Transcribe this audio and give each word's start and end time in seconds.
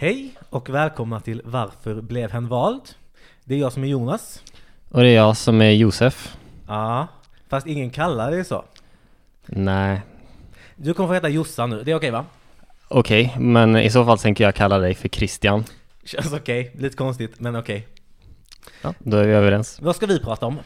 Hej 0.00 0.34
och 0.50 0.70
välkomna 0.70 1.20
till 1.20 1.42
Varför 1.44 2.00
blev 2.00 2.30
hen 2.30 2.48
vald? 2.48 2.82
Det 3.44 3.54
är 3.54 3.58
jag 3.58 3.72
som 3.72 3.84
är 3.84 3.88
Jonas. 3.88 4.42
Och 4.88 5.00
det 5.00 5.08
är 5.08 5.14
jag 5.14 5.36
som 5.36 5.60
är 5.60 5.70
Josef. 5.70 6.36
Ja, 6.66 7.08
fast 7.48 7.66
ingen 7.66 7.90
kallar 7.90 8.30
dig 8.30 8.44
så. 8.44 8.64
Nej, 9.46 10.00
Du 10.76 10.94
kommer 10.94 11.08
få 11.08 11.14
heta 11.14 11.28
Jossan 11.28 11.70
nu, 11.70 11.82
det 11.82 11.90
är 11.90 11.94
okej 11.94 12.10
va? 12.10 12.24
okej, 12.88 13.36
men 13.38 13.76
i 13.76 13.90
så 13.90 14.04
fall 14.04 14.18
tänker 14.18 14.44
jag 14.44 14.54
kalla 14.54 14.78
dig 14.78 14.94
för 14.94 15.08
Christian. 15.08 15.64
Känns 16.04 16.32
okej, 16.32 16.72
lite 16.78 16.96
konstigt 16.96 17.40
men 17.40 17.56
okej. 17.56 17.88
Ja, 18.82 18.94
då 18.98 19.16
är 19.16 19.26
vi 19.26 19.32
överens. 19.32 19.80
Vad 19.82 19.96
ska 19.96 20.06
vi 20.06 20.20
prata 20.20 20.46
om? 20.46 20.58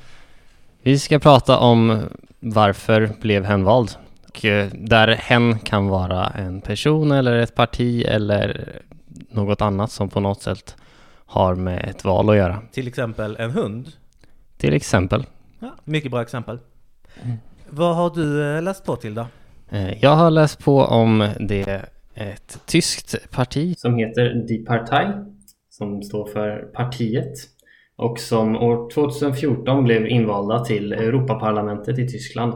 Vi 0.83 0.99
ska 0.99 1.19
prata 1.19 1.59
om 1.59 2.03
varför 2.41 3.11
blev 3.21 3.45
hen 3.45 3.65
vald? 3.65 3.91
Och 4.29 4.45
eh, 4.45 4.71
där 4.73 5.09
hen 5.09 5.59
kan 5.59 5.89
vara 5.89 6.27
en 6.27 6.61
person 6.61 7.13
eller 7.13 7.37
ett 7.37 7.55
parti 7.55 8.05
eller 8.09 8.81
något 9.31 9.61
annat 9.61 9.91
som 9.91 10.09
på 10.09 10.21
något 10.21 10.43
sätt 10.43 10.77
har 11.27 11.55
med 11.55 11.85
ett 11.89 12.05
val 12.05 12.31
att 12.31 12.37
göra. 12.37 12.63
Till 12.73 12.89
exempel 12.89 13.37
en 13.39 13.51
hund. 13.51 13.89
Till 14.57 14.75
exempel. 14.75 15.25
Ja, 15.59 15.75
mycket 15.85 16.11
bra 16.11 16.23
exempel. 16.23 16.59
Vad 17.69 17.97
har 17.97 18.11
du 18.15 18.57
eh, 18.57 18.63
läst 18.63 18.85
på 18.85 18.97
till 18.97 19.15
då? 19.15 19.27
Eh, 19.71 20.03
Jag 20.05 20.17
har 20.17 20.31
läst 20.31 20.65
på 20.65 20.81
om 20.81 21.29
det 21.41 21.83
ett 22.15 22.61
tyskt 22.67 23.31
parti 23.31 23.79
som 23.79 23.97
heter 23.97 24.35
Die 24.49 24.65
Partei 24.65 25.07
som 25.71 26.03
står 26.03 26.27
för 26.27 26.59
partiet 26.75 27.33
och 27.97 28.19
som 28.19 28.57
år 28.57 28.91
2014 28.91 29.85
blev 29.85 30.07
invalda 30.07 30.65
till 30.65 30.93
Europaparlamentet 30.93 31.99
i 31.99 32.09
Tyskland. 32.09 32.55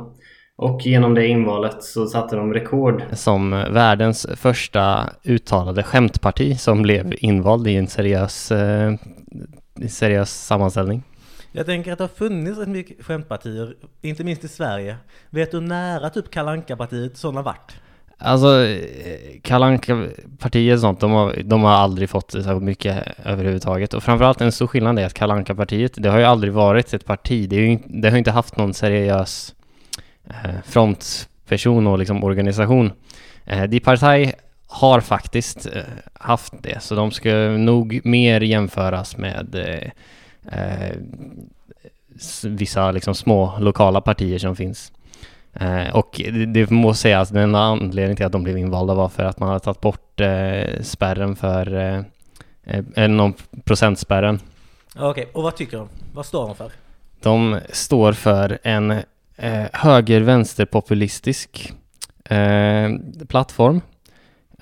Och 0.61 0.87
genom 0.87 1.15
det 1.15 1.27
invalet 1.27 1.83
så 1.83 2.07
satte 2.07 2.37
de 2.37 2.55
rekord 2.55 3.03
som 3.13 3.51
världens 3.51 4.27
första 4.37 5.11
uttalade 5.25 5.83
skämtparti 5.83 6.59
som 6.61 6.83
blev 6.83 7.15
invald 7.19 7.69
i 7.69 7.77
en 7.77 7.87
seriös, 7.87 8.53
eh, 8.53 8.93
seriös 9.89 10.47
sammanställning. 10.47 11.03
Jag 11.53 11.67
tänker 11.67 11.93
att 11.93 11.99
det 11.99 12.05
har 12.05 12.09
funnits 12.09 12.59
rätt 12.59 12.69
mycket 12.69 13.05
skämtpartier, 13.07 13.75
inte 14.03 14.25
minst 14.25 14.45
i 14.45 14.49
Sverige. 14.49 14.97
Vet 15.31 15.51
du 15.51 15.61
nära 15.61 16.11
typ 16.11 16.31
kalanka 16.31 16.77
partiet 16.77 17.17
sådana 17.17 17.43
vart? 17.43 17.77
Alltså, 18.19 18.67
kalanka 19.43 20.07
partiet 20.39 20.75
och 20.75 20.81
sånt, 20.81 21.01
de 21.01 21.11
har, 21.13 21.35
de 21.45 21.63
har 21.63 21.71
aldrig 21.73 22.11
fått 22.11 22.31
så 22.31 22.61
mycket 22.61 23.05
överhuvudtaget. 23.25 23.95
Och 23.95 24.03
framförallt 24.03 24.41
en 24.41 24.53
stor 24.53 24.67
skillnad 24.67 24.99
är 24.99 25.07
att 25.07 25.15
kalanka 25.15 25.55
partiet 25.55 25.93
det 25.97 26.09
har 26.09 26.19
ju 26.19 26.25
aldrig 26.25 26.53
varit 26.53 26.95
ett 26.95 27.05
parti. 27.05 27.49
Det, 27.49 27.57
är 27.57 27.61
ju, 27.61 27.67
inte- 27.71 27.89
det 27.89 28.11
har 28.11 28.19
inte 28.19 28.31
haft 28.31 28.57
någon 28.57 28.75
seriös 28.75 29.55
eh, 29.55 29.58
frontperson 30.65 31.87
och 31.87 31.99
liksom 31.99 32.25
organisation. 32.25 32.93
Eh, 33.45 33.81
Partei 33.81 34.33
har 34.67 35.01
faktiskt 35.01 35.67
eh, 35.67 35.83
haft 36.13 36.53
det, 36.63 36.83
så 36.83 36.95
de 36.95 37.11
ska 37.11 37.31
nog 37.59 38.01
mer 38.05 38.41
jämföras 38.41 39.17
med 39.17 39.55
eh, 39.55 39.91
eh, 40.61 40.97
vissa 42.45 42.91
liksom 42.91 43.15
små 43.15 43.59
lokala 43.59 44.01
partier 44.01 44.39
som 44.39 44.57
finns. 44.57 44.93
Eh, 45.55 45.97
och 45.97 46.21
det, 46.47 46.71
må 46.71 46.95
sägas 46.95 47.29
att 47.29 47.35
den 47.35 47.43
enda 47.43 47.59
anledningen 47.59 48.17
till 48.17 48.27
att 48.27 48.33
de 48.33 48.43
blev 48.43 48.59
invalda 48.59 48.95
var 48.95 49.09
för 49.09 49.25
att 49.25 49.41
man 49.41 49.49
hade 49.49 49.61
tagit 49.61 49.81
bort 49.81 50.21
eh, 50.21 50.83
spärren 50.83 51.37
för, 51.37 51.75
eh, 51.75 51.99
eh, 52.65 52.85
eller 52.95 53.15
någon 53.15 53.35
procentspärren. 53.65 54.41
Okej, 54.97 55.29
och 55.33 55.43
vad 55.43 55.57
tycker 55.57 55.77
de? 55.77 55.89
Vad 56.15 56.27
står 56.27 56.47
de 56.47 56.57
för? 56.57 56.71
De 57.23 57.61
står 57.73 58.13
för 58.13 58.59
en 58.63 59.03
eh, 59.39 59.65
höger-vänsterpopulistisk 59.73 61.73
eh, 62.25 62.91
plattform 63.29 63.81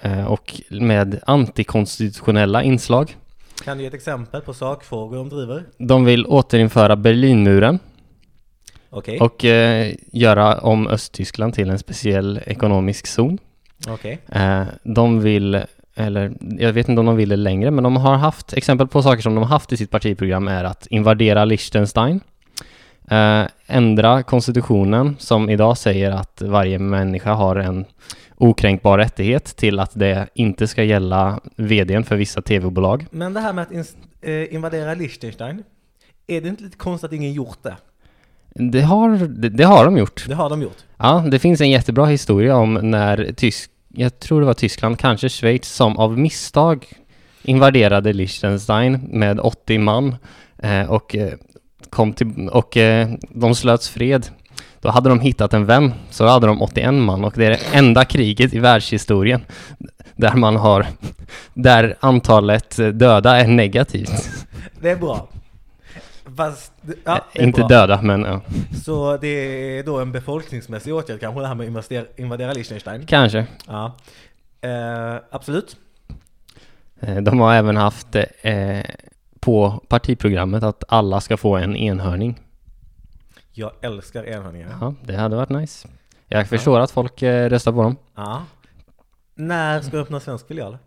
eh, 0.00 0.24
och 0.24 0.60
med 0.70 1.20
antikonstitutionella 1.26 2.62
inslag. 2.62 3.16
Kan 3.64 3.76
du 3.76 3.82
ge 3.82 3.88
ett 3.88 3.94
exempel 3.94 4.40
på 4.40 4.54
sakfrågor 4.54 5.16
de 5.16 5.28
driver? 5.28 5.64
De 5.78 6.04
vill 6.04 6.26
återinföra 6.26 6.96
Berlinmuren 6.96 7.78
Okej, 8.90 9.20
och 9.20 9.44
eh, 9.44 9.94
göra 10.12 10.58
om 10.58 10.86
Östtyskland 10.86 11.54
till 11.54 11.70
en 11.70 11.78
speciell 11.78 12.40
ekonomisk 12.46 13.06
zon. 13.06 13.38
okej. 13.88 14.18
Eh, 14.28 14.62
de 14.82 15.20
vill, 15.20 15.62
eller 15.94 16.32
jag 16.58 16.72
vet 16.72 16.88
inte 16.88 17.00
om 17.00 17.06
de 17.06 17.16
vill 17.16 17.28
det 17.28 17.36
längre, 17.36 17.70
men 17.70 17.84
de 17.84 17.96
har 17.96 18.16
haft, 18.16 18.52
exempel 18.52 18.86
på 18.86 19.02
saker 19.02 19.22
som 19.22 19.34
de 19.34 19.44
har 19.44 19.50
haft 19.50 19.72
i 19.72 19.76
sitt 19.76 19.90
partiprogram 19.90 20.48
är 20.48 20.64
att 20.64 20.86
invadera 20.86 21.44
Liechtenstein, 21.44 22.20
eh, 23.10 23.46
ändra 23.66 24.22
konstitutionen 24.22 25.16
som 25.18 25.50
idag 25.50 25.78
säger 25.78 26.10
att 26.10 26.42
varje 26.42 26.78
människa 26.78 27.32
har 27.32 27.56
en 27.56 27.84
okränkbar 28.36 28.98
rättighet 28.98 29.44
till 29.44 29.78
att 29.78 29.90
det 29.94 30.28
inte 30.34 30.68
ska 30.68 30.82
gälla 30.82 31.40
vdn 31.56 32.04
för 32.04 32.16
vissa 32.16 32.42
tv-bolag. 32.42 33.06
Men 33.10 33.34
det 33.34 33.40
här 33.40 33.52
med 33.52 33.62
att 33.62 33.96
eh, 34.20 34.54
invadera 34.54 34.94
Liechtenstein, 34.94 35.62
är 36.26 36.40
det 36.40 36.48
inte 36.48 36.62
lite 36.62 36.76
konstigt 36.76 37.08
att 37.08 37.12
ingen 37.12 37.32
gjort 37.32 37.58
det? 37.62 37.76
Det 38.58 38.80
har, 38.80 39.10
det, 39.28 39.48
det 39.48 39.64
har 39.64 39.84
de 39.84 39.96
gjort. 39.96 40.24
Det 40.28 40.34
har 40.34 40.50
de 40.50 40.62
gjort. 40.62 40.84
Ja, 40.96 41.24
det 41.30 41.38
finns 41.38 41.60
en 41.60 41.70
jättebra 41.70 42.06
historia 42.06 42.56
om 42.56 42.74
när 42.74 43.32
tysk, 43.36 43.70
jag 43.88 44.18
tror 44.18 44.40
det 44.40 44.46
var 44.46 44.54
Tyskland, 44.54 44.98
kanske 44.98 45.28
Schweiz, 45.28 45.68
som 45.68 45.98
av 45.98 46.18
misstag 46.18 46.86
invaderade 47.42 48.12
Liechtenstein 48.12 49.08
med 49.12 49.40
80 49.40 49.78
man 49.78 50.16
eh, 50.58 50.90
och 50.90 51.16
eh, 51.16 51.32
kom 51.90 52.12
till, 52.12 52.48
och 52.52 52.76
eh, 52.76 53.08
de 53.30 53.54
slöts 53.54 53.88
fred. 53.88 54.26
Då 54.80 54.90
hade 54.90 55.08
de 55.08 55.20
hittat 55.20 55.54
en 55.54 55.66
vän, 55.66 55.94
så 56.10 56.26
hade 56.26 56.46
de 56.46 56.62
81 56.62 56.94
man 56.94 57.24
och 57.24 57.32
det 57.36 57.46
är 57.46 57.50
det 57.50 57.60
enda 57.72 58.04
kriget 58.04 58.54
i 58.54 58.58
världshistorien 58.58 59.44
där 60.16 60.34
man 60.34 60.56
har, 60.56 60.86
där 61.54 61.96
antalet 62.00 62.76
döda 62.76 63.36
är 63.36 63.46
negativt. 63.46 64.30
Det 64.80 64.90
är 64.90 64.96
bra. 64.96 65.28
Fast, 66.36 66.72
ja, 67.04 67.24
är 67.32 67.42
Inte 67.42 67.60
bra. 67.60 67.68
döda, 67.68 68.02
men 68.02 68.22
ja, 68.22 68.40
Så 68.84 69.16
det 69.16 69.28
är 69.78 69.82
då 69.82 69.98
en 70.00 70.12
befolkningsmässig 70.12 70.94
åtgärd 70.94 71.20
kanske 71.20 71.40
det 71.40 71.46
här 71.46 71.54
med 71.54 71.76
att 71.78 72.18
invadera 72.18 72.52
Liechtenstein? 72.52 73.06
kanske. 73.06 73.46
Ja. 73.66 73.96
Eh, 74.60 75.16
absolut. 75.30 75.76
Eh, 77.00 77.16
De 77.16 77.40
har 77.40 77.54
även 77.54 77.76
haft 77.76 78.14
eh, 78.42 78.78
på 79.46 79.82
partiprogrammet 79.88 80.62
att 80.62 80.84
alla 80.88 81.20
ska 81.20 81.36
få 81.36 81.56
en 81.56 81.76
enhörning. 81.76 82.40
Jag 83.52 83.72
älskar 83.80 84.24
enhörningar. 84.24 84.76
Ja, 84.80 84.94
det 85.04 85.16
hade 85.16 85.36
varit 85.36 85.48
nice. 85.48 85.88
Jag 86.28 86.48
förstår 86.48 86.80
att 86.80 86.90
folk 86.90 87.22
eh, 87.22 87.48
röstar 87.48 87.72
på 87.72 87.82
dem. 87.82 87.96
Ja. 88.14 88.42
När 89.34 89.80
ska 89.80 89.96
du 89.96 90.02
öppna 90.02 90.20
svensk 90.20 90.48
filial? 90.48 90.78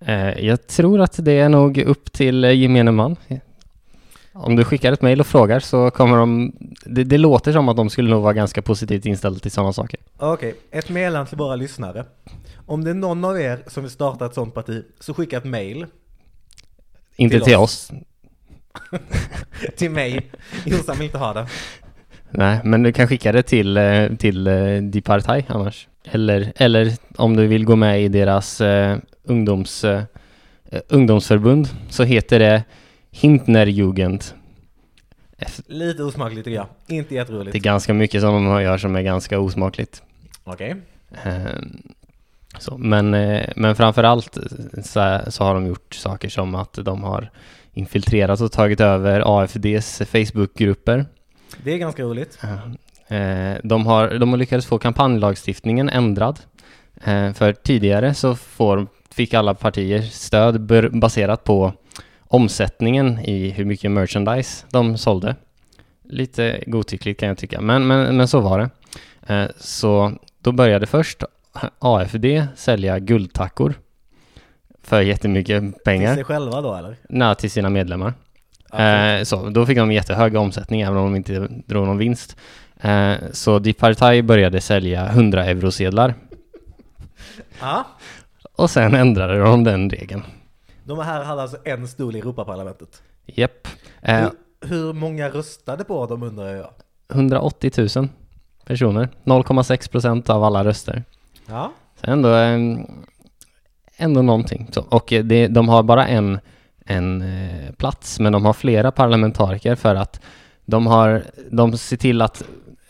Eh, 0.00 0.46
jag 0.46 0.66
tror 0.66 1.00
att 1.00 1.24
det 1.24 1.32
är 1.32 1.48
nog 1.48 1.78
upp 1.78 2.12
till 2.12 2.44
eh, 2.44 2.52
gemene 2.52 2.90
man. 2.90 3.16
Om 4.32 4.56
du 4.56 4.64
skickar 4.64 4.92
ett 4.92 5.02
mejl 5.02 5.20
och 5.20 5.26
frågar 5.26 5.60
så 5.60 5.90
kommer 5.90 6.16
de... 6.16 6.52
Det, 6.86 7.04
det 7.04 7.18
låter 7.18 7.52
som 7.52 7.68
att 7.68 7.76
de 7.76 7.90
skulle 7.90 8.10
nog 8.10 8.22
vara 8.22 8.32
ganska 8.32 8.62
positivt 8.62 9.06
inställda 9.06 9.40
till 9.40 9.50
sådana 9.50 9.72
saker. 9.72 10.00
Okej, 10.16 10.54
ett 10.70 10.88
meddelande 10.88 11.28
till 11.28 11.38
våra 11.38 11.56
lyssnare. 11.56 12.04
Om 12.66 12.84
det 12.84 12.90
är 12.90 12.94
någon 12.94 13.24
av 13.24 13.40
er 13.40 13.62
som 13.66 13.82
vill 13.82 13.92
starta 13.92 14.26
ett 14.26 14.34
sånt 14.34 14.54
parti, 14.54 14.84
så 15.00 15.14
skicka 15.14 15.36
ett 15.36 15.44
mail 15.44 15.86
Inte 17.16 17.36
Till 17.36 17.44
till 17.44 17.56
oss. 17.56 17.90
oss. 17.90 19.00
till 19.76 19.90
mig. 19.90 20.30
Jossan 20.64 20.96
vill 20.96 21.04
inte 21.06 21.18
ha 21.18 21.32
det. 21.32 21.46
Nej, 22.30 22.60
men 22.64 22.82
du 22.82 22.92
kan 22.92 23.08
skicka 23.08 23.32
det 23.32 23.42
till, 23.42 23.76
eh, 23.76 24.08
till 24.18 24.46
eh, 24.46 24.76
Die 24.82 25.00
Partei 25.02 25.44
annars. 25.48 25.88
Eller, 26.04 26.52
eller 26.56 26.92
om 27.16 27.36
du 27.36 27.46
vill 27.46 27.64
gå 27.64 27.76
med 27.76 28.02
i 28.02 28.08
deras 28.08 28.60
eh, 28.60 28.98
ungdoms, 29.22 29.84
eh, 29.84 30.02
eh, 30.70 30.80
ungdomsförbund 30.88 31.68
så 31.90 32.04
heter 32.04 32.38
det 32.38 32.64
Hintnerjugend. 33.10 34.24
Lite 35.66 36.02
osmakligt 36.02 36.44
tycker 36.44 36.56
jag. 36.56 36.66
Inte 36.88 37.08
Det 37.08 37.14
är 37.14 37.18
jätteroligt. 37.20 37.56
ganska 37.56 37.94
mycket 37.94 38.20
som 38.20 38.44
de 38.44 38.62
gör 38.62 38.78
som 38.78 38.96
är 38.96 39.02
ganska 39.02 39.38
osmakligt. 39.38 40.02
Okej. 40.44 40.74
Ehm, 41.24 41.82
Så, 42.58 42.78
men, 42.78 43.14
eh, 43.14 43.48
men 43.56 43.76
framförallt 43.76 44.38
så, 44.84 45.20
så 45.28 45.44
har 45.44 45.54
de 45.54 45.66
gjort 45.66 45.94
saker 45.94 46.28
som 46.28 46.54
att 46.54 46.72
de 46.82 47.02
har 47.02 47.30
infiltrerat 47.72 48.40
och 48.40 48.52
tagit 48.52 48.80
över 48.80 49.22
AFDs 49.42 50.02
Facebookgrupper. 50.06 51.06
Det 51.64 51.72
är 51.72 51.78
ganska 51.78 52.02
roligt. 52.02 52.38
Eh, 53.08 53.52
De 53.64 53.86
har, 53.86 54.18
de 54.18 54.30
har 54.30 54.36
lyckats 54.36 54.66
få 54.66 54.78
kampanjlagstiftningen 54.78 55.88
ändrad. 55.88 56.40
Eh, 57.04 57.32
För 57.32 57.52
tidigare 57.52 58.14
så 58.14 58.34
får, 58.34 58.86
fick 59.10 59.34
alla 59.34 59.54
partier 59.54 60.02
stöd 60.02 60.60
baserat 61.00 61.44
på 61.44 61.72
omsättningen 62.28 63.18
i 63.18 63.50
hur 63.50 63.64
mycket 63.64 63.90
merchandise 63.90 64.66
de 64.70 64.98
sålde. 64.98 65.36
Lite 66.08 66.64
godtyckligt 66.66 67.20
kan 67.20 67.28
jag 67.28 67.38
tycka, 67.38 67.60
men, 67.60 67.86
men, 67.86 68.16
men 68.16 68.28
så 68.28 68.40
var 68.40 68.58
det. 68.58 68.70
Så 69.56 70.12
då 70.40 70.52
började 70.52 70.86
först 70.86 71.22
AFD 71.78 72.24
sälja 72.56 72.98
guldtackor 72.98 73.74
för 74.82 75.00
jättemycket 75.00 75.60
Till 75.62 75.72
pengar. 75.84 76.14
sig 76.14 76.24
själva 76.24 76.60
då 76.60 76.74
eller? 76.74 76.96
Nej, 77.08 77.34
till 77.34 77.50
sina 77.50 77.70
medlemmar. 77.70 78.14
Eh, 78.72 79.22
så, 79.24 79.48
då 79.48 79.66
fick 79.66 79.78
de 79.78 79.92
jättehög 79.92 80.36
omsättning 80.36 80.80
även 80.80 80.96
om 80.96 81.04
de 81.04 81.16
inte 81.16 81.48
drog 81.66 81.86
någon 81.86 81.98
vinst. 81.98 82.36
Eh, 82.80 83.14
så 83.32 83.58
Die 83.58 83.72
Partei 83.72 84.22
började 84.22 84.60
sälja 84.60 85.06
100 85.06 85.44
eurosedlar 85.44 86.14
Ja, 87.60 87.86
och 88.56 88.70
sen 88.70 88.94
ändrade 88.94 89.38
de 89.38 89.64
den 89.64 89.90
regeln. 89.90 90.22
De 90.84 90.98
här 90.98 91.24
hade 91.24 91.42
alltså 91.42 91.56
en 91.64 91.88
stol 91.88 92.16
i 92.16 92.18
Europaparlamentet. 92.18 93.02
Japp. 93.26 93.68
Eh, 94.02 94.20
Hur, 94.20 94.30
hur 94.68 94.92
många 94.92 95.28
röstade 95.28 95.84
på 95.84 96.06
dem 96.06 96.22
undrar 96.22 96.54
jag? 96.54 96.70
180 97.12 97.72
000 97.96 98.08
personer. 98.64 99.08
0,6 99.24 99.90
procent 99.90 100.30
av 100.30 100.44
alla 100.44 100.64
röster. 100.64 101.04
Ja. 101.48 101.72
Så 102.00 102.10
ändå, 102.10 102.34
eh, 102.34 102.58
ändå 103.96 104.22
någonting. 104.22 104.68
Så, 104.72 104.84
och 104.88 105.12
eh, 105.12 105.24
det, 105.24 105.48
de 105.48 105.68
har 105.68 105.82
bara 105.82 106.06
en, 106.06 106.38
en 106.86 107.22
eh, 107.22 107.72
plats, 107.72 108.20
men 108.20 108.32
de 108.32 108.44
har 108.44 108.52
flera 108.52 108.90
parlamentariker 108.90 109.74
för 109.74 109.94
att 109.94 110.20
de 110.64 110.86
har, 110.86 111.24
de 111.50 111.78
ser 111.78 111.96
till 111.96 112.22
att 112.22 112.42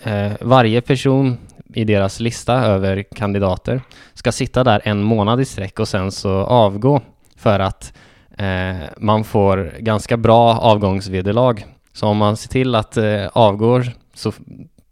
eh, 0.02 0.32
varje 0.40 0.80
person 0.80 1.38
i 1.74 1.84
deras 1.84 2.20
lista 2.20 2.54
över 2.54 3.02
kandidater 3.02 3.80
ska 4.14 4.32
sitta 4.32 4.64
där 4.64 4.80
en 4.84 5.02
månad 5.02 5.40
i 5.40 5.44
sträck 5.44 5.80
och 5.80 5.88
sen 5.88 6.12
så 6.12 6.30
avgå 6.30 7.00
för 7.36 7.60
att 7.60 7.92
eh, 8.38 8.76
man 8.98 9.24
får 9.24 9.72
ganska 9.78 10.16
bra 10.16 10.58
avgångsvederlag. 10.58 11.66
Så 11.92 12.06
om 12.06 12.16
man 12.16 12.36
ser 12.36 12.48
till 12.48 12.74
att 12.74 12.96
eh, 12.96 13.26
avgår 13.32 13.86
så, 14.14 14.32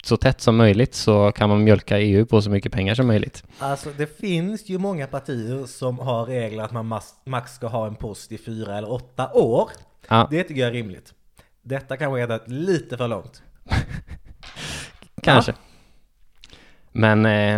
så 0.03 0.17
tätt 0.17 0.41
som 0.41 0.57
möjligt 0.57 0.95
så 0.95 1.33
kan 1.33 1.49
man 1.49 1.65
mjölka 1.65 1.99
EU 1.99 2.27
på 2.27 2.43
så 2.43 2.51
mycket 2.51 2.73
pengar 2.73 2.95
som 2.95 3.07
möjligt. 3.07 3.45
Alltså 3.59 3.91
det 3.97 4.19
finns 4.19 4.69
ju 4.69 4.79
många 4.79 5.07
partier 5.07 5.67
som 5.67 5.99
har 5.99 6.25
regler 6.25 6.63
att 6.63 6.73
man 6.73 7.01
max 7.25 7.55
ska 7.55 7.67
ha 7.67 7.87
en 7.87 7.95
post 7.95 8.33
i 8.33 8.39
fyra 8.39 8.79
eller 8.79 8.93
åtta 8.93 9.33
år. 9.33 9.71
Ja, 10.09 10.29
Det 10.31 10.45
tycker 10.45 10.61
jag 10.61 10.69
är 10.69 10.73
rimligt. 10.73 11.15
Detta 11.63 11.97
kanske 11.97 12.21
är 12.21 12.41
lite 12.47 12.97
för 12.97 13.09
långt. 13.09 13.43
kanske. 15.23 15.55
Men 16.93 17.27
eh, 17.27 17.57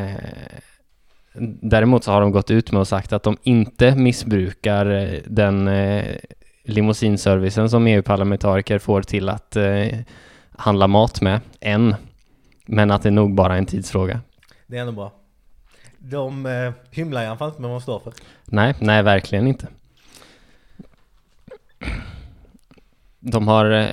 eh, 0.00 0.58
däremot 1.60 2.04
så 2.04 2.12
har 2.12 2.20
de 2.20 2.30
gått 2.30 2.50
ut 2.50 2.72
med 2.72 2.80
och 2.80 2.88
sagt 2.88 3.12
att 3.12 3.22
de 3.22 3.36
inte 3.42 3.96
missbrukar 3.96 4.86
eh, 4.86 5.20
den 5.26 5.68
eh, 5.68 6.16
limousinservicen 6.64 7.70
som 7.70 7.86
EU-parlamentariker 7.86 8.78
får 8.78 9.02
till 9.02 9.28
att 9.28 9.56
eh, 9.56 9.88
handla 10.56 10.86
mat 10.86 11.20
med, 11.20 11.40
än. 11.60 11.94
Men 12.66 12.90
att 12.90 13.02
det 13.02 13.08
är 13.08 13.10
nog 13.10 13.34
bara 13.34 13.56
en 13.56 13.66
tidsfråga. 13.66 14.20
Det 14.66 14.76
är 14.76 14.80
ändå 14.80 14.92
bra. 14.92 15.12
De 15.98 16.46
eh, 16.46 16.72
hymlar 16.90 17.22
i 17.22 17.26
alla 17.26 17.36
fall 17.36 17.48
inte 17.48 17.60
med 17.60 17.70
vad 17.70 17.80
de 17.80 17.82
står 17.82 18.00
för. 18.00 18.12
Nej, 18.44 18.74
nej 18.78 19.02
verkligen 19.02 19.46
inte. 19.46 19.68
De 23.20 23.48
har, 23.48 23.70
eh, 23.70 23.88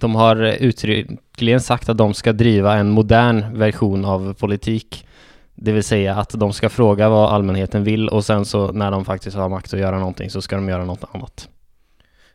de 0.00 0.14
har 0.14 0.36
uttryckligen 0.42 1.60
sagt 1.60 1.88
att 1.88 1.98
de 1.98 2.14
ska 2.14 2.32
driva 2.32 2.76
en 2.76 2.90
modern 2.90 3.58
version 3.58 4.04
av 4.04 4.34
politik. 4.34 5.06
Det 5.54 5.72
vill 5.72 5.84
säga 5.84 6.16
att 6.16 6.30
de 6.30 6.52
ska 6.52 6.68
fråga 6.68 7.08
vad 7.08 7.32
allmänheten 7.32 7.84
vill 7.84 8.08
och 8.08 8.24
sen 8.24 8.44
så 8.44 8.72
när 8.72 8.90
de 8.90 9.04
faktiskt 9.04 9.36
har 9.36 9.48
makt 9.48 9.74
att 9.74 9.80
göra 9.80 9.98
någonting 9.98 10.30
så 10.30 10.42
ska 10.42 10.56
de 10.56 10.68
göra 10.68 10.84
något 10.84 11.04
annat. 11.12 11.48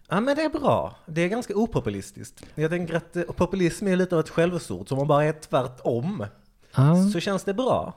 Ja 0.10 0.20
men 0.20 0.36
det 0.36 0.42
är 0.42 0.50
bra. 0.50 0.96
Det 1.06 1.22
är 1.22 1.28
ganska 1.28 1.56
opopulistiskt. 1.56 2.44
Jag 2.56 2.72
tänker 2.72 2.94
att 2.96 3.16
eh, 3.16 3.24
populism 3.24 3.88
är 3.88 3.96
lite 3.96 4.16
av 4.16 4.20
ett 4.20 4.30
skällsord. 4.30 4.88
Så 4.90 4.96
om 4.96 4.98
man 5.00 5.08
bara 5.08 5.24
är 5.26 5.32
tvärtom 5.34 6.26
Ja, 6.76 6.96
så 7.14 7.20
känns 7.20 7.44
det 7.44 7.54
bra. 7.54 7.94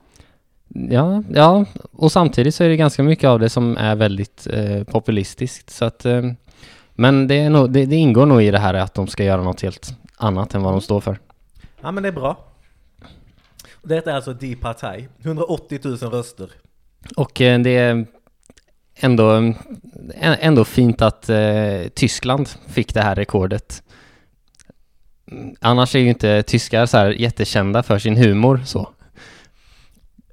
ja, 0.69 1.23
ja, 1.31 1.64
och 1.93 2.12
samtidigt 2.12 2.55
så 2.55 2.64
är 2.64 2.69
det 2.69 2.76
ganska 2.76 3.03
mycket 3.03 3.29
av 3.29 3.38
det 3.41 3.49
som 3.49 3.76
är 3.76 3.94
väldigt 3.97 4.47
eh, 4.50 4.85
populistiskt. 4.85 5.70
Så 5.70 5.85
att, 5.85 6.05
eh, 6.05 6.23
men 6.94 7.29
det, 7.29 7.35
är 7.35 7.50
nog, 7.50 7.73
det, 7.73 7.87
det 7.87 7.97
ingår 7.97 8.26
nog 8.26 8.43
i 8.43 8.50
det 8.50 8.58
här 8.58 8.75
att 8.75 8.94
de 8.94 9.06
ska 9.06 9.25
göra 9.25 9.43
något 9.43 9.61
helt 9.62 9.88
annat 10.17 10.55
än 10.55 10.62
vad 10.62 10.73
de 10.73 10.81
står 10.81 11.00
för. 11.00 11.19
Ja 11.81 11.91
men 11.91 12.03
det 12.03 12.08
är 12.08 12.12
bra. 12.12 12.38
Detta 13.82 14.11
är 14.11 14.14
alltså 14.14 14.32
Die 14.32 14.56
Partei. 14.56 15.08
180 15.23 15.81
000 15.85 15.97
röster. 15.97 16.50
Och 17.17 17.41
eh, 17.41 17.61
det 17.61 17.70
är 17.70 18.06
ändå, 18.96 19.54
ändå 20.20 20.64
fint 20.64 21.02
att 21.02 21.28
eh, 21.28 21.88
Tyskland 21.94 22.48
fick 22.66 22.94
det 22.94 23.02
här 23.02 23.14
rekordet. 23.14 23.82
Annars 25.60 25.94
är 25.94 25.98
ju 25.98 26.08
inte 26.08 26.43
tyskar 26.43 26.87
så 26.87 26.96
här 26.96 27.10
jättekända 27.10 27.82
för 27.82 27.98
sin 27.98 28.16
humor 28.16 28.60
så. 28.64 28.88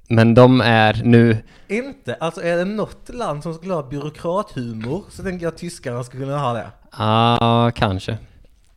Men 0.08 0.34
de 0.34 0.60
är 0.60 1.02
nu, 1.04 1.36
Inte, 1.68 2.14
alltså 2.14 2.42
är 2.42 2.56
det 2.56 2.64
något 2.64 3.08
land 3.08 3.42
som 3.42 3.54
skulle 3.54 3.74
ha 3.74 3.82
byråkrathumor 3.82 5.04
så 5.10 5.22
tänker 5.22 5.46
jag 5.46 5.52
att 5.52 5.58
tyskarna 5.58 6.04
skulle 6.04 6.24
kunna 6.24 6.38
ha 6.38 6.52
det. 6.52 6.70
ja 6.92 7.38
ah, 7.40 7.70
kanske. 7.70 8.18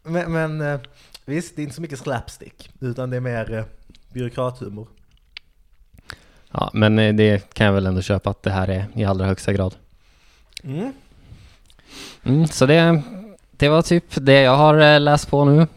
Men, 0.03 0.31
men 0.31 0.61
eh, 0.61 0.79
visst, 1.25 1.55
det 1.55 1.61
är 1.61 1.63
inte 1.63 1.75
så 1.75 1.81
mycket 1.81 1.99
slapstick, 1.99 2.69
utan 2.79 3.09
det 3.09 3.17
är 3.17 3.21
mer 3.21 3.53
eh, 3.53 3.63
byråkrathumor. 4.13 4.87
Ja, 6.59 6.69
men 6.73 6.99
eh, 6.99 7.13
det 7.15 7.53
kan 7.53 7.65
jag 7.65 7.73
väl 7.73 7.85
ändå 7.85 8.01
köpa 8.01 8.29
att 8.29 8.43
det 8.43 8.51
här 8.51 8.67
är 8.67 8.85
i 8.95 9.05
allra 9.05 9.25
högsta 9.25 9.53
grad. 9.53 9.75
Mm. 10.63 10.93
Mm, 12.23 12.47
så 12.47 12.65
det, 12.65 13.01
det 13.51 13.69
var 13.69 13.81
typ 13.81 14.03
det 14.15 14.41
jag 14.41 14.55
har 14.55 14.77
eh, 14.79 14.99
läst 14.99 15.29
på 15.29 15.45
nu. 15.45 15.67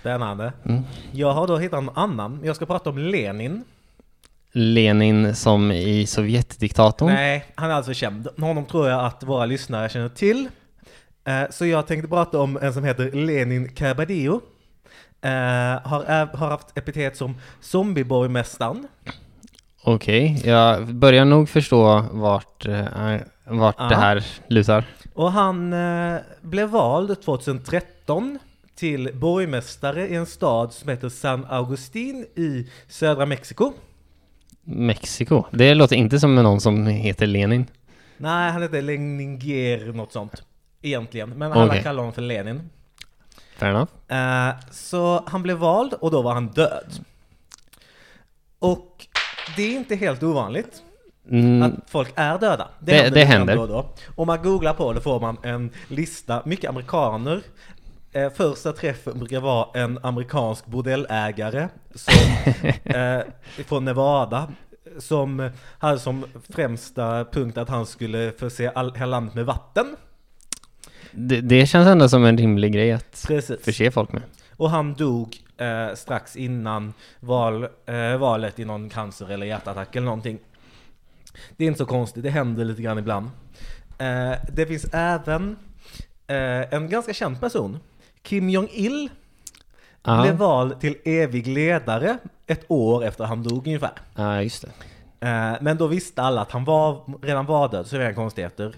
Spännande. 0.00 0.52
Mm. 0.64 0.82
Jag 1.12 1.32
har 1.32 1.46
då 1.46 1.58
hittat 1.58 1.78
en 1.82 1.90
annan. 1.94 2.40
Jag 2.44 2.56
ska 2.56 2.66
prata 2.66 2.90
om 2.90 2.98
Lenin. 2.98 3.64
Lenin 4.52 5.34
som 5.34 5.72
i 5.72 6.06
Sovjetdiktatorn. 6.06 7.08
Nej, 7.08 7.44
han 7.54 7.70
är 7.70 7.74
alltså 7.74 7.94
känd. 7.94 8.28
Honom 8.38 8.64
tror 8.66 8.88
jag 8.88 9.04
att 9.04 9.22
våra 9.22 9.46
lyssnare 9.46 9.88
känner 9.88 10.08
till. 10.08 10.48
Eh, 11.24 11.42
Så 11.50 11.66
jag 11.66 11.86
tänkte 11.86 12.08
prata 12.08 12.38
om 12.38 12.58
en 12.62 12.74
som 12.74 12.84
heter 12.84 13.10
Lenin 13.12 13.70
har, 15.84 16.04
ä- 16.08 16.36
har 16.36 16.48
haft 16.50 16.78
epitet 16.78 17.16
som 17.16 17.34
zombieborgmästaren. 17.60 18.86
Okej, 19.88 20.42
jag 20.44 20.94
börjar 20.94 21.24
nog 21.24 21.48
förstå 21.48 22.04
vart, 22.12 22.66
eh, 22.66 23.16
vart 23.44 23.74
Ja. 23.78 23.88
det 23.88 23.94
här 23.96 24.24
lutar. 24.48 24.84
Och 25.14 25.32
han 25.32 25.72
eh, 25.72 26.16
blev 26.40 26.68
vald 26.68 27.22
2013 27.22 28.38
till 28.74 29.10
borgmästare 29.14 30.08
i 30.08 30.14
en 30.14 30.26
stad 30.26 30.72
som 30.72 30.88
heter 30.88 31.08
San 31.08 31.46
Agustin 31.50 32.26
i 32.36 32.66
södra 32.88 33.26
Mexiko. 33.26 33.72
Mexiko. 34.64 35.44
Det 35.50 35.74
låter 35.74 35.96
inte 35.96 36.20
som 36.20 36.34
någon 36.34 36.60
som 36.60 36.86
heter 36.86 37.26
Lenin. 37.26 37.66
Nej, 38.16 38.52
han 38.52 38.62
heter 38.62 38.82
Leninger, 38.82 39.92
något 39.92 40.12
sånt. 40.12 40.42
Egentligen, 40.82 41.30
men 41.30 41.52
alla 41.52 41.66
Okej. 41.66 41.82
kallar 41.82 41.98
honom 41.98 42.12
för 42.12 42.22
Lenin. 42.22 42.70
Fair 43.58 43.70
enough. 43.70 43.90
Eh, 44.08 44.54
så 44.70 45.24
han 45.26 45.42
blev 45.42 45.56
vald 45.56 45.92
och 45.92 46.10
då 46.10 46.22
var 46.22 46.34
han 46.34 46.46
död. 46.48 46.92
Och 48.58 49.05
det 49.56 49.62
är 49.62 49.76
inte 49.76 49.96
helt 49.96 50.22
ovanligt 50.22 50.82
Mm, 51.30 51.62
att 51.62 51.72
folk 51.90 52.12
är 52.14 52.38
döda. 52.38 52.68
Det- 52.78 52.92
händer 52.94 53.10
det 53.10 53.20
grann 53.20 53.30
händer. 53.32 53.56
Då 53.56 53.66
då. 53.66 53.86
Om 54.14 54.26
man 54.26 54.42
googlar 54.42 54.74
på 54.74 54.92
det 54.92 55.00
får 55.00 55.20
man 55.20 55.36
en 55.42 55.70
lista, 55.88 56.42
mycket 56.44 56.70
amerikaner. 56.70 57.40
Eh, 58.12 58.30
första 58.30 58.72
träffen 58.72 59.18
brukar 59.18 59.40
vara 59.40 59.80
en 59.82 59.98
amerikansk 60.02 60.66
bordellägare 60.66 61.68
som, 61.94 62.14
eh, 62.84 63.20
från 63.66 63.84
Nevada 63.84 64.48
som 64.98 65.50
hade 65.78 65.98
som 65.98 66.24
främsta 66.48 67.24
punkt 67.24 67.58
att 67.58 67.68
han 67.68 67.86
skulle 67.86 68.32
förse 68.38 68.70
all, 68.74 68.92
hela 68.94 69.06
landet 69.06 69.34
med 69.34 69.46
vatten. 69.46 69.96
det, 71.10 71.40
det 71.40 71.66
känns 71.66 71.88
ändå 71.88 72.08
som 72.08 72.24
en 72.24 72.38
rimlig 72.38 72.72
grej 72.72 72.92
att 72.92 73.24
Precis. 73.28 73.64
förse 73.64 73.90
folk 73.90 74.12
med. 74.12 74.22
Och 74.56 74.70
han 74.70 74.94
dog 74.94 75.36
eh, 75.56 75.94
strax 75.94 76.36
innan 76.36 76.94
val, 77.20 77.68
eh, 77.86 78.16
valet 78.16 78.58
i 78.58 78.64
någon 78.64 78.88
cancer 78.90 79.30
eller 79.30 79.46
hjärtattack 79.46 79.96
eller 79.96 80.04
någonting. 80.04 80.38
Det 81.56 81.64
är 81.64 81.68
inte 81.68 81.78
så 81.78 81.86
konstigt, 81.86 82.22
det 82.22 82.30
händer 82.30 82.64
lite 82.64 82.82
grann 82.82 82.98
ibland. 82.98 83.30
Eh, 83.98 84.32
det 84.52 84.66
finns 84.66 84.86
även 84.92 85.56
eh, 86.26 86.74
en 86.74 86.88
ganska 86.90 87.12
känd 87.14 87.40
person. 87.40 87.78
Kim 88.22 88.50
Jong-Il 88.50 89.08
Ja, 90.02 90.22
blev 90.22 90.34
vald 90.34 90.80
till 90.80 90.96
evig 91.04 91.46
ledare 91.46 92.18
ett 92.46 92.64
år 92.68 93.04
efter 93.04 93.24
han 93.24 93.42
dog 93.42 93.66
ungefär. 93.66 93.92
ja, 94.14 94.42
just 94.42 94.62
det. 94.62 94.68
Eh, 95.28 95.56
men 95.60 95.76
då 95.76 95.86
visste 95.86 96.22
alla 96.22 96.40
att 96.40 96.50
han 96.50 96.64
var, 96.64 97.18
redan 97.22 97.46
var 97.46 97.68
död, 97.68 97.86
så 97.86 97.96
det 97.96 98.02
är 98.02 98.06
inga 98.06 98.14
konstigheter. 98.14 98.74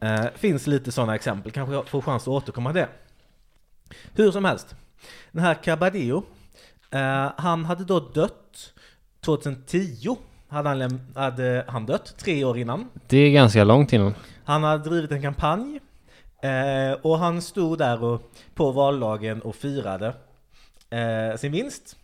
Eh, 0.00 0.24
finns 0.34 0.66
lite 0.66 0.92
sådana 0.92 1.14
exempel, 1.14 1.52
kanske 1.52 1.90
får 1.90 2.02
chans 2.02 2.22
att 2.22 2.28
återkomma 2.28 2.72
till 2.72 2.80
det. 2.80 2.88
Hur 4.14 4.30
som 4.30 4.44
helst, 4.44 4.74
den 5.32 5.42
här 5.42 5.54
Cabadillo, 5.54 6.24
eh, 6.90 7.32
han 7.36 7.64
hade 7.64 7.84
då 7.84 8.00
dött 8.00 8.72
2010, 9.20 10.16
hade 10.48 10.68
han, 10.68 11.00
hade 11.14 11.64
han 11.68 11.86
dött, 11.86 12.14
tre 12.18 12.44
år 12.44 12.58
innan. 12.58 12.88
Det 13.06 13.18
är 13.18 13.30
ganska 13.30 13.64
långt 13.64 13.92
innan. 13.92 14.14
Han 14.44 14.64
hade 14.64 14.84
drivit 14.90 15.12
en 15.12 15.22
kampanj 15.22 15.80
eh, 16.42 16.92
och 17.02 17.18
han 17.18 17.42
stod 17.42 17.78
där 17.78 18.04
och, 18.04 18.32
på 18.54 18.72
valdagen 18.72 19.42
och 19.42 19.56
firade 19.56 20.14
eh, 20.90 21.36
sin 21.36 21.52
vinst. 21.52 21.96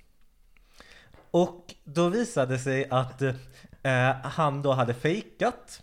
Och 1.31 1.75
då 1.85 2.09
visade 2.09 2.55
det 2.55 2.59
sig 2.59 2.87
att 2.91 3.23
eh, 3.23 4.11
han 4.23 4.63
då 4.63 4.73
hade 4.73 4.95
fejkat, 4.95 5.83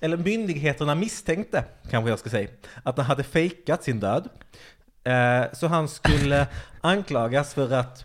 eller 0.00 0.16
myndigheterna 0.16 0.94
misstänkte, 0.94 1.64
kanske 1.90 2.10
jag 2.10 2.18
ska 2.18 2.30
säga, 2.30 2.48
att 2.82 2.96
han 2.96 3.06
hade 3.06 3.22
fejkat 3.22 3.84
sin 3.84 4.00
död. 4.00 4.28
Eh, 5.04 5.44
så 5.52 5.66
han 5.66 5.88
skulle 5.88 6.46
anklagas 6.80 7.54
för 7.54 7.72
att 7.72 8.04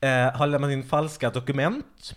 eh, 0.00 0.38
ha 0.38 0.46
lämnat 0.46 0.70
in 0.70 0.82
falska 0.84 1.30
dokument. 1.30 2.14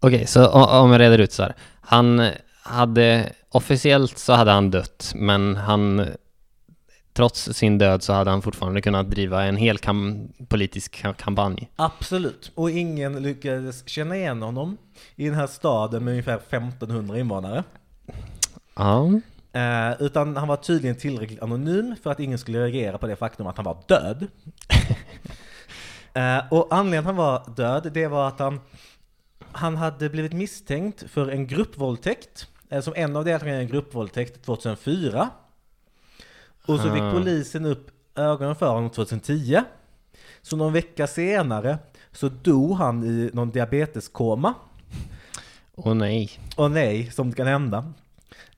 Okej, 0.00 0.26
så 0.26 0.46
o- 0.46 0.80
om 0.82 0.92
jag 0.92 1.00
reder 1.00 1.18
ut 1.18 1.32
så 1.32 1.42
här. 1.42 1.54
Han, 1.80 2.30
hade, 2.62 3.32
officiellt 3.48 4.18
så 4.18 4.32
hade 4.32 4.50
han 4.50 4.70
dött, 4.70 5.12
men 5.16 5.56
han, 5.56 6.06
trots 7.12 7.44
sin 7.52 7.78
död 7.78 8.02
så 8.02 8.12
hade 8.12 8.30
han 8.30 8.42
fortfarande 8.42 8.80
kunnat 8.82 9.10
driva 9.10 9.44
en 9.44 9.56
hel 9.56 9.78
kam 9.78 10.28
politisk 10.48 10.94
ka- 11.04 11.14
kampanj. 11.14 11.70
Absolut. 11.76 12.50
Och 12.54 12.70
ingen 12.70 13.22
lyckades 13.22 13.88
känna 13.88 14.16
igen 14.16 14.42
honom 14.42 14.76
i 15.16 15.24
den 15.26 15.34
här 15.34 15.46
staden 15.46 16.04
med 16.04 16.10
ungefär 16.12 16.36
1500 16.36 17.18
invånare. 17.18 17.64
Ja, 18.76 19.10
Eh, 19.54 20.02
utan 20.02 20.36
han 20.36 20.48
var 20.48 20.56
tydligen 20.56 20.96
tillräckligt 20.96 21.42
anonym 21.42 21.94
för 22.02 22.10
att 22.10 22.20
ingen 22.20 22.38
skulle 22.38 22.58
reagera 22.58 22.98
på 22.98 23.06
det 23.06 23.16
faktum 23.16 23.46
att 23.46 23.56
han 23.56 23.64
var 23.64 23.78
död. 23.88 24.26
eh, 26.14 26.52
och 26.52 26.66
anledningen 26.70 26.98
att 26.98 27.06
han 27.06 27.16
var 27.16 27.54
död, 27.56 27.90
det 27.94 28.06
var 28.06 28.28
att 28.28 28.38
han, 28.38 28.60
han 29.52 29.76
hade 29.76 30.10
blivit 30.10 30.32
misstänkt 30.32 31.10
för 31.10 31.28
en 31.28 31.46
gruppvåldtäkt, 31.46 32.48
eh, 32.68 32.80
som 32.80 32.92
en 32.96 33.16
av 33.16 33.24
deltagarna 33.24 33.58
i 33.58 33.62
en 33.62 33.68
gruppvåldtäkt 33.68 34.44
2004. 34.44 35.30
Och 36.66 36.80
så 36.80 36.92
fick 36.92 37.12
polisen 37.12 37.66
upp 37.66 37.90
ögonen 38.14 38.56
för 38.56 38.68
honom 38.68 38.90
2010. 38.90 39.60
Så 40.42 40.56
någon 40.56 40.72
vecka 40.72 41.06
senare 41.06 41.78
så 42.12 42.28
dog 42.28 42.76
han 42.76 43.04
i 43.04 43.30
någon 43.32 43.50
diabeteskoma. 43.50 44.54
och 45.74 45.96
nej. 45.96 46.30
Och 46.56 46.70
nej, 46.70 47.10
som 47.10 47.30
det 47.30 47.36
kan 47.36 47.46
hända. 47.46 47.92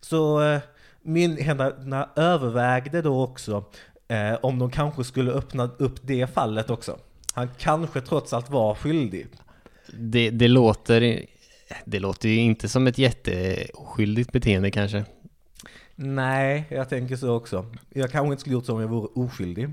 Så 0.00 0.42
eh, 0.42 0.60
myndigheterna 1.06 2.08
övervägde 2.16 3.02
då 3.02 3.22
också 3.22 3.64
eh, 4.08 4.34
om 4.42 4.58
de 4.58 4.70
kanske 4.70 5.04
skulle 5.04 5.32
öppna 5.32 5.70
upp 5.78 5.98
det 6.02 6.34
fallet 6.34 6.70
också. 6.70 6.98
Han 7.34 7.48
kanske 7.58 8.00
trots 8.00 8.32
allt 8.32 8.50
var 8.50 8.74
skyldig. 8.74 9.26
Det, 9.92 10.30
det 10.30 10.48
låter, 10.48 11.26
det 11.84 11.98
låter 11.98 12.28
ju 12.28 12.36
inte 12.36 12.68
som 12.68 12.86
ett 12.86 12.98
jätteoskyldigt 12.98 14.32
beteende 14.32 14.70
kanske. 14.70 15.04
Nej, 15.94 16.64
jag 16.68 16.88
tänker 16.88 17.16
så 17.16 17.34
också. 17.34 17.66
Jag 17.94 18.10
kanske 18.10 18.32
inte 18.32 18.40
skulle 18.40 18.52
gjort 18.52 18.66
så 18.66 18.74
om 18.74 18.80
jag 18.80 18.88
vore 18.88 19.08
oskyldig. 19.14 19.68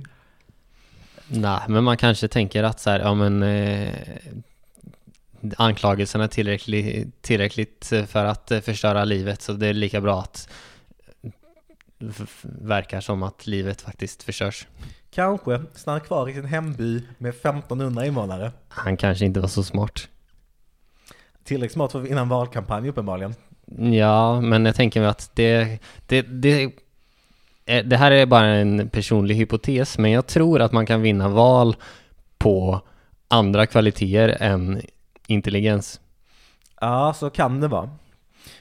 Nej, 1.28 1.60
men 1.68 1.84
man 1.84 1.98
kanske 1.98 2.28
tänker 2.28 2.64
att 2.64 2.80
så 2.80 2.90
här, 2.90 3.00
ja 3.00 3.14
men 3.14 3.44
eh, 3.44 3.94
anklagelserna 5.58 6.24
är 6.24 6.28
tillräckligt, 6.28 7.22
tillräckligt 7.22 7.94
för 8.08 8.26
att 8.26 8.52
förstöra 8.64 9.06
livet 9.06 9.42
så 9.42 9.54
det 9.54 9.68
är 9.68 9.74
lika 9.74 10.02
bra 10.02 10.20
att 10.20 10.50
verkar 12.42 13.02
som 13.02 13.24
att 13.24 13.48
livet 13.48 13.82
faktiskt 13.82 14.24
förstörs. 14.24 14.68
Kanske 15.12 15.62
stannar 15.74 16.00
kvar 16.00 16.30
i 16.30 16.34
sin 16.34 16.46
hemby 16.46 17.04
med 17.18 17.30
1500 17.30 18.06
invånare. 18.06 18.52
Han 18.68 18.98
kanske 18.98 19.26
inte 19.26 19.40
var 19.40 19.48
så 19.48 19.64
smart. 19.64 20.08
Tillräckligt 21.44 21.74
smart 21.74 21.92
för 21.92 22.12
en 22.12 22.30
valkampanj 22.30 22.90
uppenbarligen. 22.90 23.36
Ja, 23.96 24.42
men 24.42 24.66
jag 24.66 24.76
tänker 24.76 25.00
mig 25.00 25.10
att 25.10 25.32
det, 25.34 25.80
det, 26.08 26.22
det, 26.22 26.72
det 27.66 27.98
här 27.98 28.12
är 28.12 28.26
bara 28.26 28.48
en 28.48 28.90
personlig 28.90 29.36
hypotes, 29.36 29.98
men 29.98 30.12
jag 30.12 30.28
tror 30.28 30.62
att 30.62 30.72
man 30.72 30.86
kan 30.86 31.02
vinna 31.02 31.28
val 31.30 31.76
på 32.38 32.82
andra 33.28 33.66
kvaliteter 33.66 34.38
än 34.40 34.82
intelligens. 35.28 36.00
Ja, 36.82 37.14
så 37.14 37.30
kan 37.30 37.60
det 37.60 37.68
vara. 37.68 37.90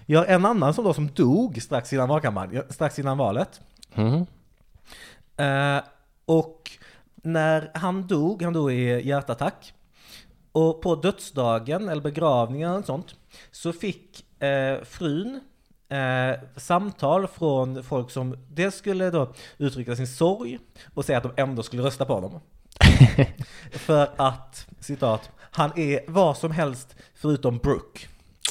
Jag 0.07 0.19
har 0.19 0.27
en 0.27 0.47
annan 0.47 0.75
som 0.75 0.85
då 0.85 0.95
som 0.95 1.09
dog 1.09 1.63
strax 1.63 1.93
innan 1.93 2.09
valkampanj, 2.09 2.61
strax 2.71 2.99
innan 2.99 3.19
valet. 3.19 3.61
Mhm. 3.95 4.27
Eh, 5.37 5.83
och 6.25 6.71
när 7.15 7.71
han 7.75 8.07
dog, 8.07 8.43
han 8.43 8.53
dog 8.53 8.73
i 8.73 9.09
hjärtattack. 9.09 9.73
Och 10.53 10.83
på 10.83 10.95
dödsdagen, 10.95 11.89
eller 11.89 12.03
begravningen 12.03 12.71
och 12.73 12.85
sånt, 12.85 13.15
så 13.51 13.73
fick 13.73 14.43
eh, 14.43 14.85
frun 14.85 15.41
eh, 15.89 16.41
samtal 16.57 17.27
från 17.27 17.85
folk 17.85 18.11
som 18.11 18.37
dels 18.49 18.75
skulle 18.75 19.11
då 19.11 19.33
uttrycka 19.59 19.97
sin 19.97 20.07
sorg 20.07 20.59
och 20.95 21.05
säga 21.05 21.19
att 21.19 21.25
de 21.25 21.33
ändå 21.37 21.63
skulle 21.63 21.83
rösta 21.83 22.05
på 22.05 22.15
honom. 22.15 22.41
För 23.73 24.11
att, 24.17 24.67
citat, 24.81 25.31
han 25.41 25.79
är 25.79 26.01
vad 26.07 26.37
som 26.37 26.51
helst 26.51 26.97
förutom 27.15 27.59
Brooke. 27.59 28.07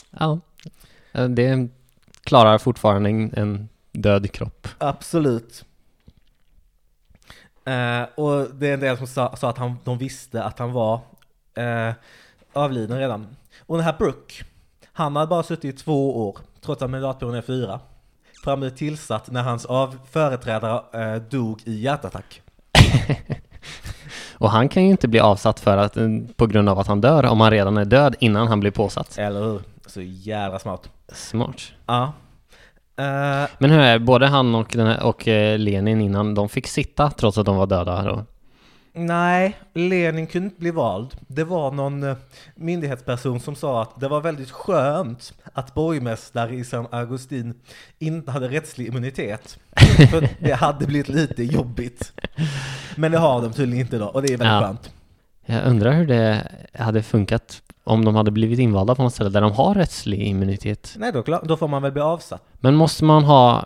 Ja, 0.09 0.39
det 1.11 1.69
klarar 2.23 2.57
fortfarande 2.57 3.09
en, 3.09 3.33
en 3.33 3.69
död 3.91 4.31
kropp. 4.31 4.67
Absolut. 4.77 5.65
Eh, 7.65 8.03
och 8.15 8.55
det 8.55 8.69
är 8.69 8.73
en 8.73 8.79
del 8.79 8.97
som 8.97 9.07
sa, 9.07 9.35
sa 9.35 9.49
att 9.49 9.57
han, 9.57 9.77
de 9.83 9.97
visste 9.97 10.43
att 10.43 10.59
han 10.59 10.71
var 10.71 10.99
eh, 11.53 11.93
avliden 12.53 12.99
redan. 12.99 13.27
Och 13.59 13.77
den 13.77 13.85
här 13.85 13.95
Brooke, 13.97 14.43
han 14.93 15.15
hade 15.15 15.27
bara 15.27 15.43
suttit 15.43 15.75
i 15.75 15.77
två 15.77 16.27
år, 16.27 16.37
trots 16.61 16.81
att 16.81 16.89
mandatperioden 16.89 17.37
är 17.37 17.41
fyra. 17.41 17.79
För 18.43 18.51
han 18.51 18.59
blev 18.59 18.69
tillsatt 18.69 19.31
när 19.31 19.43
hans 19.43 19.65
av 19.65 19.97
företrädare 20.11 21.13
eh, 21.13 21.21
dog 21.21 21.61
i 21.65 21.81
hjärtattack. 21.81 22.41
Och 24.33 24.51
han 24.51 24.69
kan 24.69 24.83
ju 24.83 24.89
inte 24.89 25.07
bli 25.07 25.19
avsatt 25.19 25.59
för 25.59 25.77
att, 25.77 25.97
eh, 25.97 26.07
på 26.35 26.47
grund 26.47 26.69
av 26.69 26.79
att 26.79 26.87
han 26.87 27.01
dör 27.01 27.25
om 27.25 27.41
han 27.41 27.51
redan 27.51 27.77
är 27.77 27.85
död 27.85 28.15
innan 28.19 28.47
han 28.47 28.59
blir 28.59 28.71
påsatt. 28.71 29.17
Eller 29.17 29.43
hur? 29.43 29.61
Så 29.85 30.01
jävla 30.01 30.59
smart. 30.59 30.89
Smart. 31.11 31.61
Ja. 31.85 32.13
Eh, 32.97 33.49
Men 33.59 33.69
hur 33.71 33.79
är 33.79 33.93
det, 33.93 33.99
både 34.05 34.27
han 34.27 34.55
och, 34.55 34.71
den 34.73 34.87
här, 34.87 35.03
och 35.03 35.27
eh, 35.27 35.59
Lenin 35.59 36.01
innan, 36.01 36.35
de 36.35 36.49
fick 36.49 36.67
sitta 36.67 37.09
trots 37.11 37.37
att 37.37 37.45
de 37.45 37.55
var 37.55 37.67
döda 37.67 38.03
då? 38.03 38.25
Nej, 38.93 39.57
Lenin 39.73 40.27
kunde 40.27 40.45
inte 40.45 40.59
bli 40.59 40.71
vald. 40.71 41.15
Det 41.27 41.43
var 41.43 41.71
någon 41.71 42.03
eh, 42.03 42.15
myndighetsperson 42.55 43.39
som 43.39 43.55
sa 43.55 43.81
att 43.81 43.99
det 43.99 44.07
var 44.07 44.21
väldigt 44.21 44.51
skönt 44.51 45.33
att 45.53 45.73
borgmästare 45.73 46.55
i 46.55 46.63
San 46.63 46.87
Agustin 46.91 47.53
inte 47.99 48.31
hade 48.31 48.47
rättslig 48.47 48.87
immunitet. 48.87 49.59
För 50.11 50.27
det 50.39 50.53
hade 50.53 50.85
blivit 50.85 51.09
lite 51.09 51.43
jobbigt. 51.43 52.13
Men 52.95 53.11
det 53.11 53.17
har 53.17 53.41
de 53.41 53.53
tydligen 53.53 53.85
inte 53.85 53.97
då, 53.97 54.05
och 54.05 54.21
det 54.21 54.27
är 54.27 54.37
väldigt 54.37 54.47
Ja. 54.47 54.61
skönt. 54.61 54.91
Jag 55.45 55.65
undrar 55.65 55.91
hur 55.93 56.07
det 56.07 56.47
hade 56.73 57.03
funkat 57.03 57.61
om 57.91 58.05
de 58.05 58.15
hade 58.15 58.31
blivit 58.31 58.59
invalda 58.59 58.95
på 58.95 59.03
något 59.03 59.13
ställe 59.13 59.29
där 59.29 59.41
de 59.41 59.51
har 59.51 59.73
rättslig 59.75 60.21
immunitet. 60.21 60.93
Nej, 60.97 61.11
då, 61.11 61.41
då 61.43 61.57
får 61.57 61.67
man 61.67 61.81
väl 61.81 61.91
bli 61.91 62.01
avsatt. 62.01 62.43
Men 62.59 62.75
måste 62.75 63.03
man 63.03 63.23
ha, 63.23 63.65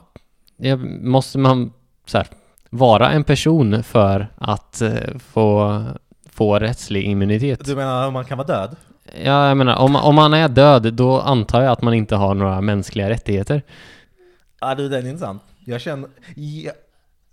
måste 1.02 1.38
man 1.38 1.72
så 2.06 2.18
här, 2.18 2.28
vara 2.70 3.12
en 3.12 3.24
person 3.24 3.84
för 3.84 4.28
att 4.36 4.82
eh, 4.82 4.92
få, 5.20 5.82
få 6.30 6.60
rättslig 6.60 7.04
immunitet? 7.04 7.66
Du 7.66 7.76
menar 7.76 8.08
om 8.08 8.14
man 8.14 8.26
kan 8.26 8.38
vara 8.38 8.48
död? 8.48 8.76
Ja, 9.24 9.48
jag 9.48 9.58
menar, 9.58 9.76
om, 9.76 9.96
om 9.96 10.16
man 10.16 10.34
är 10.34 10.48
död, 10.48 10.94
då 10.94 11.20
antar 11.20 11.62
jag 11.62 11.72
att 11.72 11.82
man 11.82 11.94
inte 11.94 12.16
har 12.16 12.34
några 12.34 12.62
mänskliga 12.62 13.10
rättigheter. 13.10 13.62
Ja 14.62 14.76
du, 14.76 14.90
den 14.90 15.06
är 15.06 15.10
intressant. 15.10 15.42
Jag 15.66 15.82
känner... 15.82 16.10
Ja, 16.36 16.72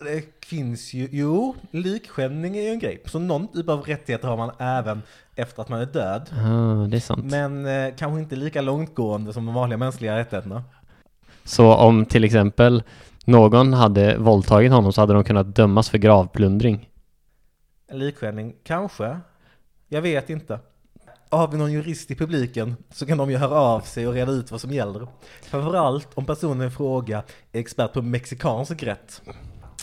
det 0.05 0.45
finns 0.47 0.95
ju... 0.95 1.09
Jo, 1.13 1.55
likskändning 1.71 2.57
är 2.57 2.63
ju 2.63 2.69
en 2.69 2.79
grej. 2.79 3.03
Så 3.05 3.19
någon 3.19 3.49
typ 3.49 3.69
av 3.69 3.83
rättigheter 3.83 4.29
har 4.29 4.37
man 4.37 4.51
även 4.59 5.03
efter 5.37 5.63
att 5.63 5.69
man 5.69 5.81
är 5.81 5.87
död. 5.87 6.31
Ja, 6.31 6.87
det 6.89 6.97
är 6.97 7.01
sant. 7.01 7.25
Men 7.25 7.67
eh, 7.67 7.95
kanske 7.97 8.21
inte 8.21 8.37
lika 8.37 8.61
långtgående 8.61 9.33
som 9.33 9.47
de 9.47 9.55
vanliga 9.55 9.79
mänskliga 9.79 10.19
rättigheterna. 10.19 10.65
Så 11.45 11.75
om 11.75 12.07
till 12.07 12.25
exempel 12.25 12.83
någon 13.25 13.73
hade 13.73 14.19
våldtagit 14.19 14.73
honom 14.73 14.93
så 14.93 15.01
hade 15.01 15.13
de 15.13 15.25
kunnat 15.25 15.57
dömas 15.57 15.91
för 15.91 15.99
gravplundring. 15.99 16.89
Likskändning, 17.93 18.55
kanske. 18.65 19.19
Jag 19.89 20.03
vet 20.03 20.31
inte. 20.31 20.59
Har 21.29 21.49
vi 21.49 21.59
någon 21.59 21.73
jurist 21.73 22.11
i 22.11 22.15
publiken 22.15 22.77
så 22.91 23.07
kan 23.07 23.19
de 23.19 23.31
ju 23.31 23.37
höra 23.37 23.61
av 23.61 23.81
sig 23.81 24.07
och 24.07 24.15
reda 24.15 24.33
ut 24.33 24.51
vad 24.51 24.61
som 24.61 24.71
gäller. 24.71 25.07
Framförallt 25.43 26.09
om 26.15 26.25
personen 26.25 26.67
i 26.67 26.71
fråga 26.71 27.23
är 27.53 27.61
expert 27.61 27.93
på 27.93 28.03
mexikansk 28.03 28.83
rätt. 28.83 29.23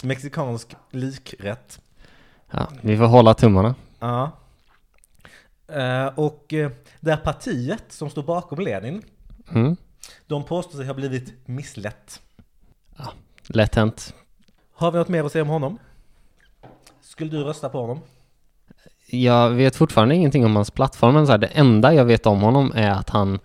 Mexikansk 0.03 0.75
likrätt. 0.91 1.79
Ja, 2.51 2.67
vi 2.81 2.97
får 2.97 3.05
hålla 3.05 3.33
tummarna. 3.33 3.75
Ja. 3.99 4.31
Eh, 5.67 6.05
och 6.05 6.53
eh, 6.53 6.71
det 6.99 7.11
här 7.11 7.17
partiet 7.17 7.83
som 7.89 8.09
står 8.09 8.23
bakom 8.23 8.59
Lenin, 8.59 9.03
Mm. 9.51 9.75
de 10.27 10.43
påstår 10.43 10.77
sig 10.77 10.87
ha 10.87 10.93
blivit 10.93 11.47
misslett. 11.47 12.21
Lätt 13.47 13.75
hänt. 13.75 14.13
Har 14.73 14.91
vi 14.91 14.97
något 14.97 15.07
mer 15.07 15.23
att 15.23 15.31
säga 15.31 15.41
om 15.41 15.49
honom? 15.49 15.77
Skulle 17.01 17.31
du 17.31 17.43
rösta 17.43 17.69
på 17.69 17.81
honom? 17.81 17.99
Jag 19.07 19.49
vet 19.49 19.75
fortfarande 19.75 20.15
ingenting 20.15 20.45
om 20.45 20.55
hans 20.55 20.71
plattform, 20.71 21.13
men 21.13 21.25
så 21.25 21.31
här, 21.31 21.37
det 21.37 21.47
enda 21.47 21.93
jag 21.93 22.05
vet 22.05 22.25
om 22.25 22.41
honom 22.41 22.71
är 22.75 22.91
att 22.91 23.09
han 23.09 23.39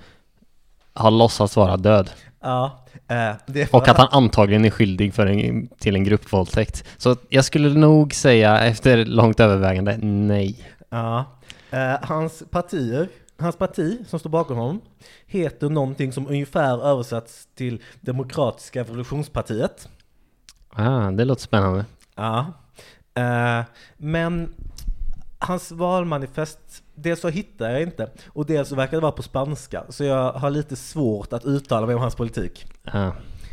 har 0.92 1.11
låtsats 1.11 1.56
vara 1.56 1.76
död. 1.76 2.11
Ja. 2.44 2.84
eh, 3.08 3.32
det 3.46 3.62
är 3.62 3.66
för 3.66 3.78
Och 3.78 3.88
att 3.88 3.98
han 3.98 4.08
antagligen 4.10 4.64
är 4.64 4.70
skyldig 4.70 5.14
för 5.14 5.26
en, 5.26 5.68
till 5.78 5.94
en 5.94 6.04
gruppvåldtäkt. 6.04 6.84
Så 6.96 7.16
jag 7.28 7.44
skulle 7.44 7.68
nog 7.68 8.14
säga 8.14 8.60
efter 8.60 9.04
långt 9.04 9.40
övervägande, 9.40 9.96
nej. 10.02 10.68
Ja. 10.88 11.24
Eh, 11.70 11.94
hans 12.02 12.42
partier, 12.50 13.08
hans 13.38 13.56
parti 13.56 13.98
som 14.06 14.18
står 14.18 14.30
bakom 14.30 14.56
honom 14.56 14.80
heter 15.26 15.68
någonting 15.68 16.12
som 16.12 16.28
ungefär 16.28 16.86
översatts 16.86 17.48
till 17.54 17.82
Demokratiska 18.00 18.80
revolutionspartiet. 18.80 19.88
Ah, 20.74 21.10
det 21.10 21.24
låter 21.24 21.42
spännande. 21.42 21.84
Ja. 22.14 22.52
Eh, 23.14 23.64
men 23.96 24.54
hans 25.44 25.72
valmanifest, 25.72 26.58
dels 26.94 27.20
så 27.20 27.28
hittar 27.28 27.70
jag 27.70 27.82
inte 27.82 28.10
och 28.28 28.46
dels 28.46 28.68
så 28.68 28.74
verkar 28.74 28.96
det 28.96 29.00
vara 29.00 29.12
på 29.12 29.22
spanska. 29.22 29.84
Så 29.88 30.04
jag 30.04 30.32
har 30.32 30.50
lite 30.50 30.76
svårt 30.76 31.32
att 31.32 31.44
uttala 31.44 31.86
mig 31.86 31.94
om 31.94 32.00
hans 32.00 32.14
politik. 32.14 32.66
Ja. 32.92 33.12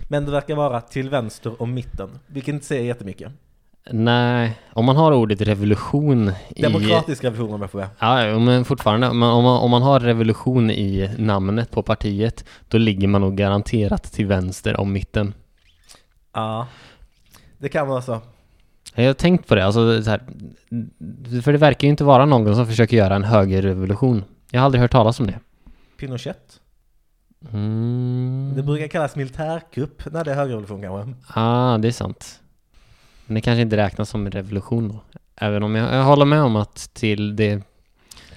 Men 0.09 0.25
det 0.25 0.31
verkar 0.31 0.55
vara 0.55 0.81
till 0.81 1.09
vänster 1.09 1.61
om 1.61 1.73
mitten, 1.73 2.09
vilket 2.27 2.53
inte 2.53 2.65
säger 2.65 2.83
jättemycket. 2.83 3.31
Nej, 3.89 4.59
om 4.73 4.85
man 4.85 4.95
har 4.95 5.11
ordet 5.11 5.41
revolution 5.41 6.31
i... 6.49 6.61
Demokratisk 6.61 7.23
revolution 7.23 7.53
om 7.53 7.61
jag 7.61 7.71
får 7.71 7.79
be. 7.79 7.89
Ja, 7.99 8.39
men 8.39 8.65
fortfarande, 8.65 9.09
om 9.09 9.17
man, 9.17 9.31
om 9.45 9.71
man, 9.71 9.81
har 9.81 9.99
revolution 9.99 10.71
i 10.71 11.09
namnet 11.17 11.71
på 11.71 11.83
partiet, 11.83 12.45
då 12.67 12.77
ligger 12.77 13.07
man 13.07 13.21
nog 13.21 13.35
garanterat 13.35 14.03
till 14.03 14.25
vänster 14.25 14.79
om 14.79 14.93
mitten. 14.93 15.33
Ja, 16.33 16.67
det 17.57 17.69
kan 17.69 17.87
vara 17.87 18.01
så. 18.01 18.21
Jag 18.95 19.05
har 19.05 19.13
tänkt 19.13 19.47
på 19.47 19.55
det, 19.55 19.65
alltså 19.65 20.03
så 20.03 20.09
här, 20.09 20.21
för 21.43 21.51
det 21.51 21.57
verkar 21.57 21.87
ju 21.87 21.89
inte 21.89 22.03
vara 22.03 22.25
någon 22.25 22.55
som 22.55 22.67
försöker 22.67 22.97
göra 22.97 23.15
en 23.15 23.23
högerrevolution. 23.23 24.23
Jag 24.51 24.59
har 24.59 24.65
aldrig 24.65 24.81
hört 24.81 24.91
talas 24.91 25.19
om 25.19 25.27
det. 25.27 25.39
Pinochet. 25.97 26.59
Mm. 27.53 28.53
Det 28.55 28.63
brukar 28.63 28.87
kallas 28.87 29.15
militärkupp 29.15 30.11
när 30.11 30.23
det 30.23 30.31
är 30.31 30.35
högerrevolution 30.35 30.81
kanske. 30.81 31.13
ah, 31.39 31.77
det 31.77 31.87
är 31.87 31.91
sant. 31.91 32.41
Men 33.25 33.35
det 33.35 33.41
kanske 33.41 33.61
inte 33.61 33.77
räknas 33.77 34.09
som 34.09 34.25
en 34.25 34.31
revolution 34.31 34.89
då. 34.89 35.03
Även 35.35 35.63
om 35.63 35.75
jag, 35.75 35.93
jag 35.95 36.03
håller 36.03 36.25
med 36.25 36.41
om 36.41 36.55
att 36.55 36.89
till 36.93 37.35
det, 37.35 37.61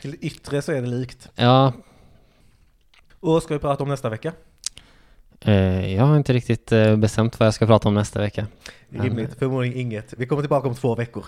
Till 0.01 0.11
det 0.11 0.17
yttre 0.17 0.63
så 0.63 0.73
är 0.73 0.83
det 0.83 0.89
likt. 0.89 1.29
ja, 1.35 1.73
Och 3.21 3.33
vad 3.33 3.43
ska 3.43 3.55
vi 3.55 3.61
prata 3.61 3.83
om 3.83 3.89
nästa 3.89 4.09
vecka? 4.11 4.33
eh, 5.41 5.95
jag 5.95 6.05
har 6.05 6.17
inte 6.17 6.33
riktigt 6.33 6.73
eh, 6.73 6.97
bestämt 6.97 7.41
vad 7.41 7.47
jag 7.47 7.55
ska 7.55 7.67
prata 7.67 7.89
om 7.89 7.95
nästa 7.95 8.21
vecka. 8.21 8.47
Rimligt, 8.89 9.35
förmodligen 9.39 9.79
inget. 9.79 10.15
Vi 10.19 10.27
kommer 10.27 10.43
tillbaka 10.43 10.69
om 10.69 10.75
två 10.75 10.95
veckor. 10.95 11.25